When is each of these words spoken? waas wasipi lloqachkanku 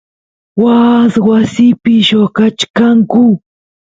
waas 0.63 1.13
wasipi 1.27 1.93
lloqachkanku 2.07 3.25